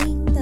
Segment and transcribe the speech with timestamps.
[0.00, 0.33] sing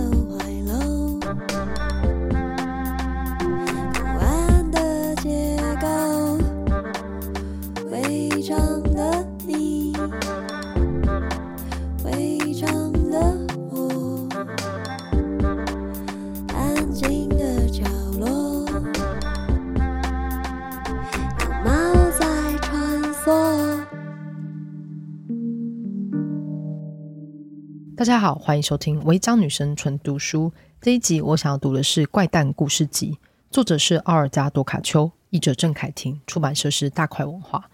[28.03, 31.21] 大家好，欢迎收听《违章女生纯读书》这一集。
[31.21, 33.13] 我想要读的是《怪诞故事集》，
[33.49, 37.71] 作者是奥尔加·多卡丘，译者郑凯婷，出版社是大块文化。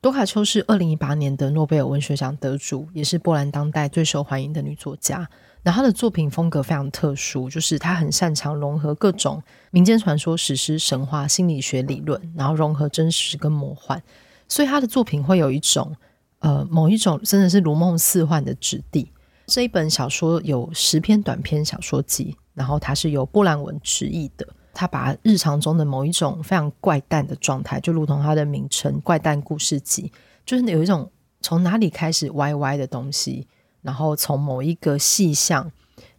[0.00, 5.28] 多卡丘是二零一八年的诺贝尔文学奖得主，也是波兰当代最受欢迎的女作家。
[5.62, 14.02] 然后她的作品风格非常特殊，就是她很擅长融合各种民间传说、史诗、神话、心理学理论，然后融合真实跟魔幻，
[14.48, 15.94] 所以她的作品会有一种
[16.38, 19.12] 呃某一种真的是如梦似幻的质地。
[19.50, 24.46] 这一本小说有十篇短篇小说集，然后它是由波兰文直译的。
[24.72, 30.04] 他把日常中的某一种非常怪诞的状态，就如同它的名称《怪诞故事集》，
[30.46, 31.10] 就是有一种
[31.42, 33.48] 从哪里开始歪歪的东西，
[33.82, 35.70] 然后从某一个细项、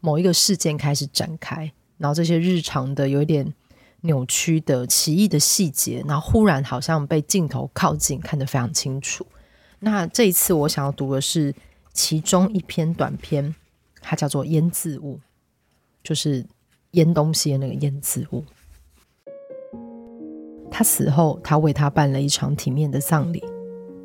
[0.01, 3.51] 某一个事件开始展开，然后这些日常的有一点
[4.01, 9.25] 扭曲的奇异的细节，然后忽然好像被镜头靠近，看得非常清楚。
[9.79, 11.55] 那这一次我想要读的是。
[11.94, 13.53] 其中一篇短篇，
[14.02, 15.20] 它叫做“腌渍物”，
[16.03, 16.45] 就是
[16.92, 18.44] 腌东西的那个腌渍物。
[20.69, 23.44] 他死后，他为他办了一场体面的葬礼。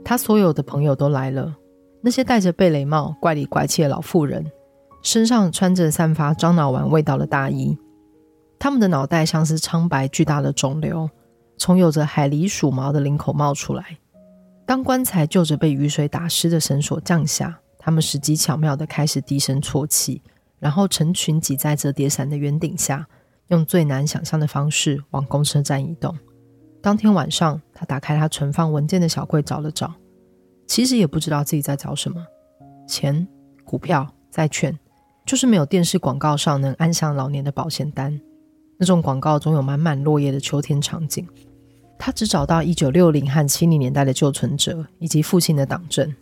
[0.05, 1.57] 他所有的朋友都来了，
[2.01, 4.51] 那些戴着贝雷帽、怪里怪气的老妇人，
[5.02, 7.79] 身上穿着散发樟脑丸味道的大衣，
[8.58, 11.08] 他们的脑袋像是苍白巨大的肿瘤，
[11.57, 13.98] 从有着海狸鼠毛的领口冒出来。
[14.67, 17.61] 当棺材就着被雨水打湿的绳索降下。
[17.86, 20.20] 他们时机巧妙地开始低声啜泣，
[20.58, 23.07] 然后成群挤在折叠伞的圆顶下，
[23.47, 26.13] 用最难想象的方式往公车站移动。
[26.83, 29.95] 当天晚上，他打开他存放文件的小柜找了找，
[30.67, 32.27] 其实也不知道自己在找什么：
[32.89, 33.25] 钱、
[33.63, 34.77] 股票、债券，
[35.25, 38.20] 就是没有电视广告上能安享老年的保险单。
[38.79, 41.25] 那种广告总有满满落叶的秋天场景。
[41.96, 46.13] 他只找到一九六零和七零年代的旧存折，以及父亲的党证。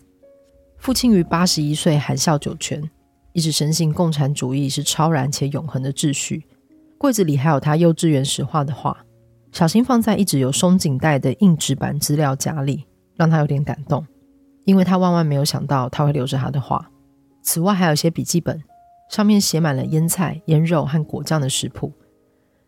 [0.85, 2.91] 父亲于八十一岁含笑九泉，
[3.33, 6.45] 一直深信共产主义是超然且永恒的秩序。
[6.99, 8.95] 柜子里还有他幼稚园时画的画，
[9.51, 12.85] 小心放在一直有松紧带的硬纸板资料夹里，
[13.17, 14.07] 让他有点感动，
[14.67, 16.91] 因为他万万没有想到他会留着他的画。
[17.41, 18.63] 此外，还有一些笔记本，
[19.09, 21.95] 上面写满了腌菜、腌肉和果酱的食谱，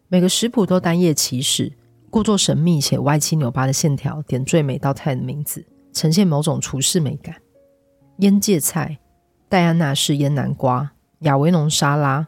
[0.09, 1.71] 每个食谱都单页起始，
[2.09, 7.37] 故作神秘且歪七扭八的线条点缀每道菜的名字，呈现某种厨师美感。
[8.19, 8.99] 腌芥菜、
[9.47, 12.27] 戴安娜式腌南瓜、亚维农沙拉、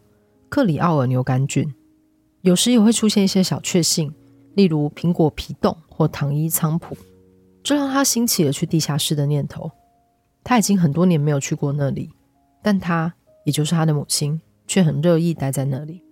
[0.51, 1.75] 克里奥尔牛肝菌，
[2.43, 4.15] 有时也会出现一些小确幸，
[4.55, 6.95] 例如苹果皮冻或糖衣仓普，
[7.63, 9.71] 这让他兴起了去地下室的念头。
[10.45, 12.11] 他已经很多年没有去过那里，
[12.63, 16.03] 但他，也就是他的母亲，却很乐意待在那里。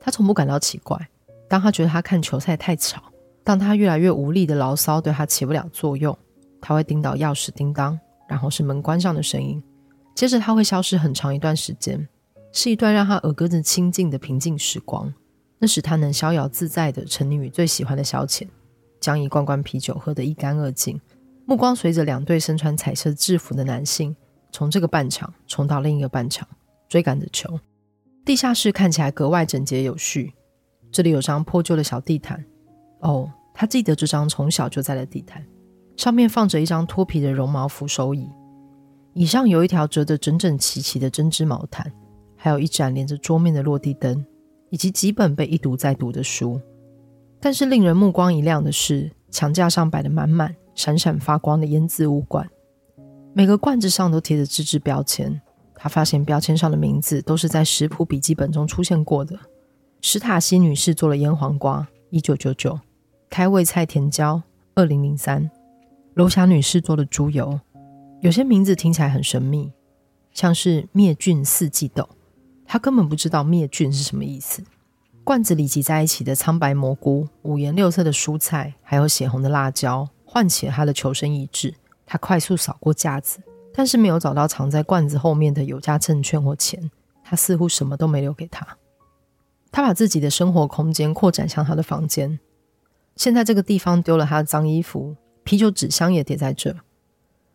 [0.00, 1.08] 他从不感到奇怪，
[1.50, 3.02] 当他觉得他看球赛太吵，
[3.44, 6.16] 当他越来越无力的牢骚对他起不了作用，
[6.62, 7.98] 他会叮到钥匙叮当。
[8.28, 9.60] 然后是门关上的声音，
[10.14, 12.06] 接着他会消失很长一段时间，
[12.52, 15.12] 是一段让他耳根子清净的平静时光。
[15.58, 18.46] 那使他能逍遥自在地沉溺于最喜欢的消遣，
[19.00, 21.00] 将一罐罐啤酒喝得一干二净，
[21.46, 24.14] 目光随着两队身穿彩色制服的男性
[24.52, 26.46] 从这个半场冲到另一个半场，
[26.88, 27.58] 追赶着球。
[28.24, 30.32] 地下室看起来格外整洁有序，
[30.92, 32.44] 这里有张破旧的小地毯。
[33.00, 35.44] 哦，他记得这张从小就在的地毯。
[35.98, 38.30] 上面放着一张脱皮的绒毛扶手椅，
[39.14, 41.92] 椅上有一条折得整整齐齐的针织毛毯，
[42.36, 44.24] 还有一盏连着桌面的落地灯，
[44.70, 46.60] 以及几本被一读再读的书。
[47.40, 52.48] 但是令人目光一亮的是，墙架上摆得满满、闪闪发光的腌渍物罐，
[53.34, 55.40] 每个罐子上都贴着自制标签。
[55.74, 59.36] 他发现标签上的名字都是在食谱笔记本中出现过的：
[60.00, 62.78] 史塔西女士做了腌黄瓜，一九九九；
[63.28, 64.40] 开胃菜甜椒，
[64.76, 65.50] 二零零三。
[66.18, 67.60] 罗霞女士做的猪油，
[68.22, 69.70] 有些名字听起来很神秘，
[70.32, 72.08] 像是灭菌四季豆，
[72.66, 74.64] 她根本不知道灭菌是什么意思。
[75.22, 81.72] 罐子里挤在一起的苍白蘑菇、五颜六色的蔬菜，还有血红的辣椒，唤起了她的求生意志。
[82.04, 83.38] 她快速扫过架子，
[83.72, 86.90] 但是没有找到藏在罐子后面的有价证券或钱。
[87.22, 88.66] 她似乎什么都没留给她。
[89.70, 92.40] 她把自己的生活空间扩展向她的房间。
[93.14, 95.14] 现在这个地方丢了他的脏衣服，
[95.48, 96.76] 啤酒纸箱也叠在这。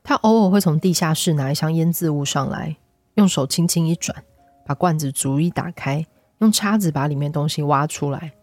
[0.02, 2.76] 他偶尔会从地下室拿一箱腌渍物上来，
[3.14, 4.24] 用手轻轻一转，
[4.66, 6.04] 把罐子逐一打开，
[6.40, 8.34] 用叉子把里面东西挖出来。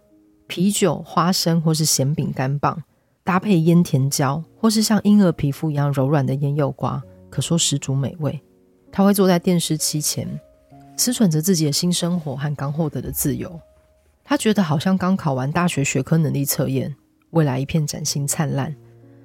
[0.46, 2.80] 啤酒、花生或是咸饼干棒，
[3.24, 8.40] 搭配腌甜椒，或是像婴儿皮肤一样柔软的腌柚瓜，可说十足美味。
[8.92, 10.28] 他会坐在电视机前，
[10.96, 13.60] 思忖着自己的新生活和刚获得的自由。
[14.22, 16.94] 他觉得好像刚考完大学学科能力测验，
[17.30, 18.76] 未来一片崭新灿烂。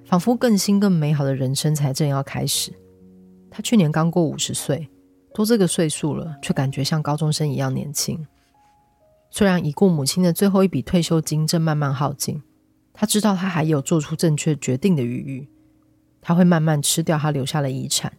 [0.05, 2.71] 仿佛更新更美好的人生才正要开始。
[3.49, 4.87] 他去年刚过五十岁，
[5.33, 8.25] 都这个岁数了，却感觉像高中生一样年轻。
[9.31, 12.41] 虽然已故母亲的最后一笔退休金正慢慢耗尽，
[12.93, 15.49] 他知道他还有做出正确决定的余裕。
[16.21, 18.11] 他会慢慢吃掉他留下的遗产，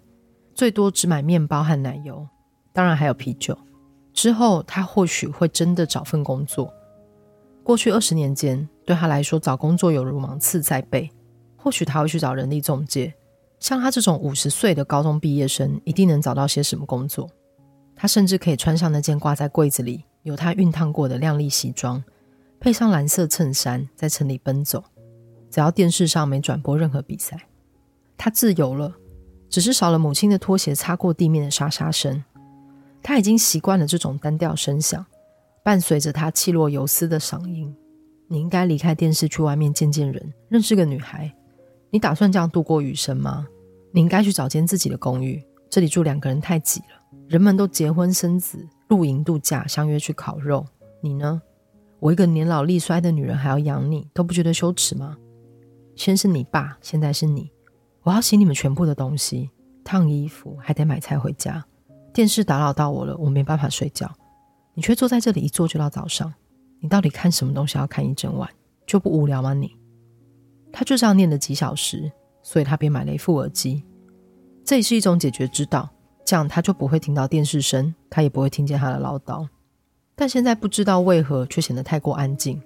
[0.54, 2.26] 最多只买面包和奶油，
[2.72, 3.56] 当然还有啤酒。
[4.12, 6.72] 之后，他或许会真的找份工作。
[7.62, 11.10] 过去二十年间，对他来说，找工作有如芒刺在背。
[11.66, 13.12] 或许他会去找人力中介，
[13.58, 17.28] 像他这种五十岁的高中毕业生，一定能找到些什么工作。
[17.96, 22.04] 他甚至可以穿上那件挂在柜子里、有他熨烫过的亮丽西装，
[22.60, 24.84] 配上蓝色衬衫，在城里奔走。
[25.50, 27.36] 只要电视上没转播任何比赛，
[28.16, 28.94] 他自由了，
[29.50, 32.22] 只是少了母亲的拖鞋擦过地面的沙沙声。
[33.02, 35.04] 他已经习惯了这种单调声响，
[35.64, 37.74] 伴随着他气若游丝的嗓音。
[38.28, 41.34] 你应该离开电视，去外面见见人，认识个女孩。
[41.96, 43.48] 你打算这样度过余生吗？
[43.90, 47.18] 你应该去找间自己的公寓，这里住两个人太挤了。
[47.26, 48.58] 人们都结婚生子、
[48.88, 50.66] 露营度假、相约去烤肉，
[51.00, 51.40] 你呢？
[51.98, 55.16] 我一个年老力衰的女人还要养你，都不觉得羞耻吗？
[55.94, 57.50] 先是你爸，现在是你，
[58.02, 59.48] 我要洗你们全部的东西，
[59.82, 61.64] 烫衣服，还得买菜回家。
[62.12, 64.14] 电视打扰到我了，我没办法睡觉，
[64.74, 66.34] 你却坐在这里一坐就到早上。
[66.80, 68.46] 你到底看什么东西要看一整晚？
[68.86, 69.74] 就不无聊吗你？
[70.78, 72.12] 他就这样念了几小时，
[72.42, 73.82] 所以他便买了一副耳机。
[74.62, 75.88] 这也是一种解决之道，
[76.22, 79.48] 这样他就不会听到电视声，他也不会听见他的唠叨。
[80.14, 82.60] 但现在不知道为何却显得太过安静。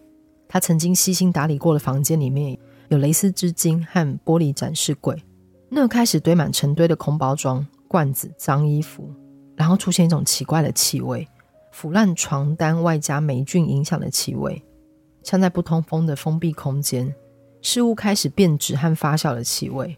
[0.48, 2.58] 他曾经悉心打理过的房间里面
[2.88, 5.22] 有蕾丝织巾和玻璃展示柜，
[5.68, 9.08] 那开始堆满成堆的空包装、罐子、脏衣服，
[9.54, 11.28] 然后出现一种奇怪的气味，
[11.70, 14.60] 腐烂床单外加霉菌影响的气味，
[15.22, 17.14] 像在不通风的封闭空间。
[17.62, 19.96] 事物开始变质和发酵的气味。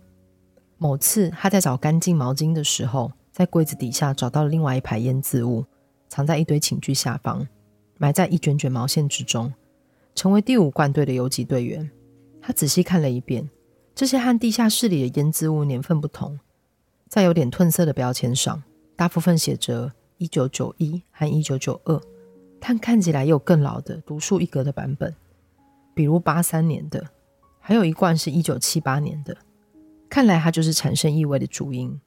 [0.78, 5.64] 某次，他在找干净毛巾的时候，在柜子底下找到了另外一排腌渍物，
[6.08, 7.46] 藏在一堆寝具下方，
[7.98, 9.54] 埋在一卷卷毛线之中，
[10.14, 11.88] 成为第五舰队的游击队员。
[12.40, 13.48] 他仔细看了一遍，
[13.94, 16.40] 这些和地下室里的腌渍物年份不同，
[17.08, 18.60] 在有点褪色的标签上，
[18.96, 22.00] 大部分写着一九九一和一九九二，
[22.58, 25.14] 但看起来有更老的独树一格的版本，
[25.94, 27.06] 比如八三年的。
[27.64, 29.36] 还有一罐是一九七八年的，
[30.10, 31.98] 看来它就是产生异味的主因。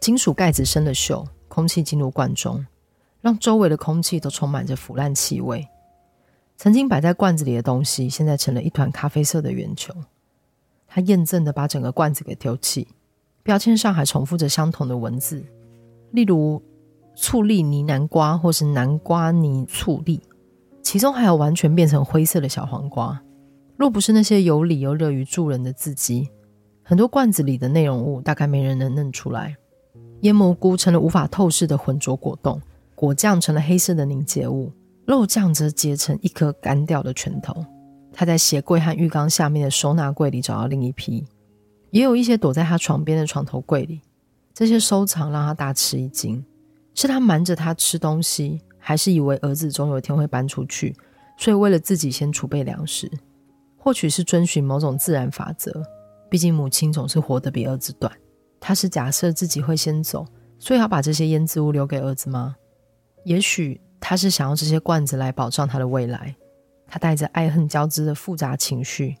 [0.00, 2.66] 金属盖子生了锈，空气进入罐中，
[3.20, 5.66] 让周围的空气都充满着腐烂气味。
[6.56, 9.94] 曾经摆在罐子里的东西，现在成了一团咖啡色的圆球。
[10.88, 12.88] 他验证的把整个罐子给丢弃，
[13.42, 15.44] 标签上还重复着相同的文字，
[16.10, 16.60] 例如
[17.14, 20.20] 醋栗泥南瓜或是南瓜泥醋栗，
[20.82, 23.22] 其中还有完全变成灰色的小黄瓜。
[23.76, 26.30] 若不是那些有理又乐于助人的字迹，
[26.82, 29.56] 很多罐子里的内容物大概没人能认出来。
[30.22, 32.60] 腌蘑菇成了无法透视的浑浊果冻，
[32.94, 34.72] 果酱成了黑色的凝结物，
[35.04, 37.54] 肉酱则结成一颗干掉的拳头。
[38.12, 41.26] 他在鞋柜和浴缸下面的收纳柜里找到另一批，
[41.90, 44.00] 也有一些躲在他床边的床头柜里。
[44.54, 46.42] 这些收藏让他大吃一惊：
[46.94, 50.96] 是他瞒着他吃东西，还是以为儿子总有一天会搬出去，
[51.36, 53.10] 所以为了自己先储备粮食？
[53.86, 55.80] 或许是遵循某种自然法则，
[56.28, 58.12] 毕竟母亲总是活得比儿子短。
[58.58, 60.26] 他是假设自己会先走，
[60.58, 62.56] 所以要把这些腌制物留给儿子吗？
[63.22, 66.34] 也许他是想要这些罐子来保障他的未来。
[66.88, 69.14] 他带着爱恨交织的复杂情绪，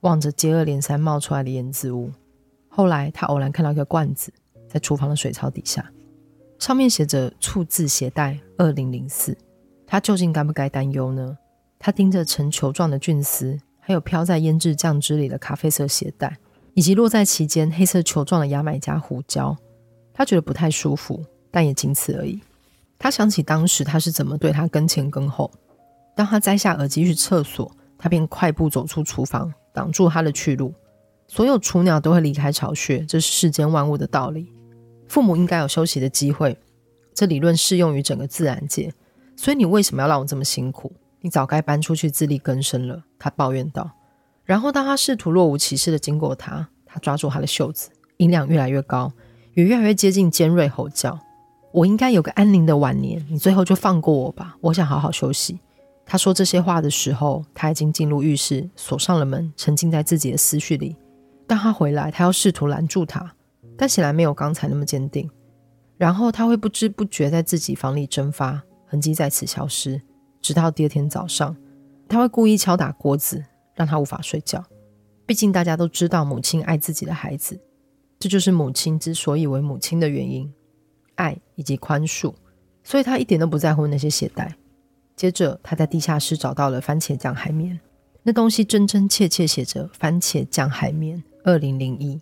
[0.00, 2.10] 望着接二连三冒出来的腌制物。
[2.68, 4.32] 后来，他偶然看到一个罐子
[4.66, 5.92] 在厨房的水槽底下，
[6.58, 9.36] 上面写着“醋渍携带二零零四”。
[9.86, 11.36] 他究竟该不该担忧呢？
[11.78, 13.60] 他盯着呈球状的菌丝。
[13.86, 16.36] 还有飘在腌制酱汁里的咖啡色鞋带，
[16.74, 19.56] 以及落在其间黑色球状的牙买加胡椒，
[20.12, 22.40] 他觉得不太舒服，但也仅此而已。
[22.98, 25.48] 他想起当时他是怎么对他跟前跟后。
[26.16, 30.74] 当他摘下耳机去厕所，他便快步走出厨房，挡住他的去路。
[31.28, 34.52] 所有雏鸟都会离开巢穴，这是世间万物的道理。
[35.06, 36.58] 父母应该有休息的机会，
[37.14, 38.92] 这理论适用于整个自然界。
[39.36, 40.92] 所以你为什么要让我这么辛苦？
[41.26, 43.90] 你早该搬出去自力更生了，他抱怨道。
[44.44, 49.12] 然后当他试图若无其事的经过他，他抓住他的袖子，音量越来越高，
[49.54, 51.18] 也越来越接近尖锐吼叫
[51.74, 55.58] ：“我应该有个安宁的晚年，你最后就放过我吧，我想好好休息。”
[56.06, 60.94] 他说这些话的时候，他已经进入浴室，锁上了门，沉浸在自己的思绪里。
[61.48, 63.34] 当他回来，他要试图拦住他，
[63.76, 65.28] 但显然没有刚才那么坚定。
[65.98, 70.00] 然后他会不知不觉在自己房里蒸发，痕迹在此消失，
[70.46, 71.56] 直到第二天早上，
[72.08, 74.64] 他会故意敲打锅子，让他无法睡觉。
[75.26, 77.58] 毕竟大家都知道母亲爱自己的孩子，
[78.20, 80.48] 这就是母亲之所以为母亲的原因，
[81.16, 82.32] 爱以及宽恕。
[82.84, 84.54] 所以他一点都不在乎那些鞋带。
[85.16, 87.80] 接着，他在地下室找到了番茄酱海绵，
[88.22, 92.20] 那东西真真切切写着“番茄酱海绵二零零一”。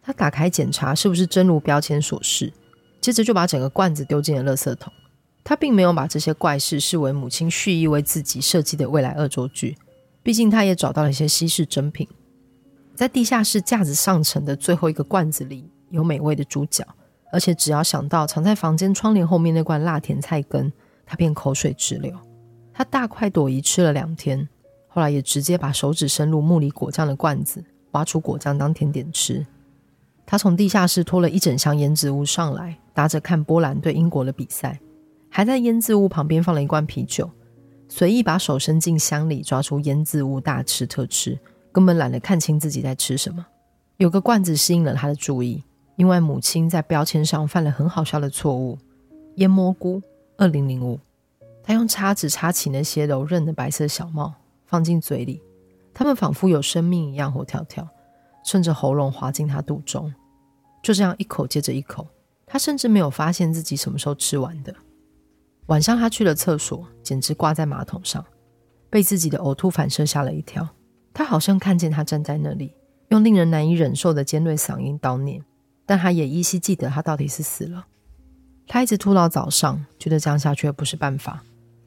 [0.00, 2.50] 他打开检查是不是真如标签所示，
[3.02, 4.90] 接着就把整个罐子丢进了垃圾桶。
[5.44, 9.76] 他并没有把这些怪事视为母亲蓄意为自己设计的未来恶作剧，
[10.22, 12.08] 毕竟他也找到了一些稀世珍品。
[12.94, 16.84] 在地下室架子上层的最后一个罐子里有美味的猪脚，
[17.30, 20.72] 而且只要想到藏在房间窗帘后面那罐辣甜菜根。
[21.06, 22.18] 他便口水直流，
[22.72, 24.48] 他大快朵颐吃了两天，
[24.88, 29.46] 后来也直接把手指伸入木里果酱的罐子，挖出果酱当甜点吃。
[30.24, 34.80] 他从地下室拖了一整箱腌制物上来，搭着看波兰对英国的比赛，
[35.36, 37.28] 还在腌制物旁边放了一罐啤酒，
[37.88, 41.36] 随意把手伸进箱里抓出腌制物大吃特吃，
[41.72, 43.44] 根本懒得看清自己在吃什么。
[43.96, 45.64] 有个罐子吸引了他的注意，
[45.96, 48.78] 因为母亲在标签上犯了很好笑的错误：
[49.34, 50.00] 腌蘑菇。
[50.36, 51.00] 二零零五，
[51.64, 54.34] 他用叉子叉起那些柔韧的白色小帽，
[54.66, 55.42] 放进嘴里，
[55.92, 57.88] 它们仿佛有生命一样活跳跳，
[58.44, 60.14] 顺着喉咙滑进他肚中。
[60.80, 62.06] 就这样一口接着一口，
[62.46, 64.72] 他甚至没有发现自己什么时候吃完的。
[65.66, 68.24] 晚上他去了厕所，简直挂在马桶上，
[68.90, 70.68] 被自己的呕吐反射吓了一跳。
[71.12, 72.74] 他好像看见他站在那里，
[73.08, 75.42] 用令人难以忍受的尖锐嗓音叨念，
[75.86, 77.86] 但他也依稀记得他到底是死了。
[78.66, 81.42] 他一直吐到早上，觉得这样下去不是办法。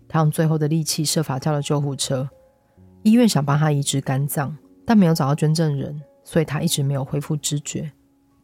[0.07, 2.29] 他用最后的力气设法叫了救护车。
[3.03, 7.91] 医院想帮他移植肝脏，但没有找到捐赠人，所以他一直没有恢复知觉。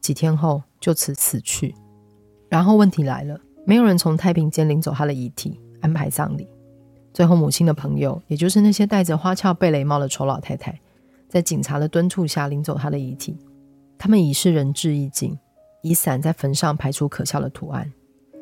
[0.01, 1.73] 几天后就此死去。
[2.49, 6.47] 然后问题来了，没有人从太平间领走他的遗体，安排葬礼。
[7.13, 10.79] 最后，母亲的朋友，也就是那些戴着花俏贝雷帽的丑老太太，
[11.29, 13.37] 在警察的敦促下领走他的遗体。
[13.97, 15.37] 他们已是仁至义尽，
[15.81, 17.91] 以伞在坟上排出可笑的图案。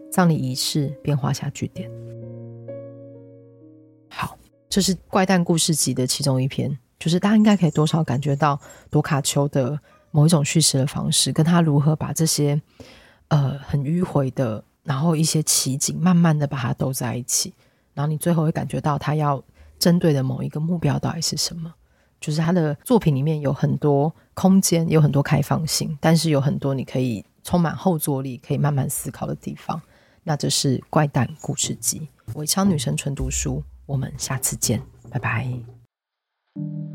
[0.09, 1.89] 葬礼仪式便画下句点。
[4.09, 4.37] 好，
[4.69, 8.59] 这是怪诞故事集的其中一篇，就是大家应该可以多少感觉到
[8.89, 9.79] 多卡丘的
[10.11, 12.61] 某一种叙事的方式，跟他如何把这些
[13.27, 17.53] 呃很迂回的，然后一些奇景，慢慢的把它兜在一起，
[17.93, 19.43] 然后你最后会感觉到他要
[19.77, 21.73] 针对的某一个目标到底是什么。
[22.19, 29.81] 就是他的作品里面有很多空间，有很多开放性，但是有很多你可以充满后坐力，可以慢慢思考的地方。
[30.23, 36.90] 那这是怪诞故事集，维昌女神纯读书，我们下次见，拜拜。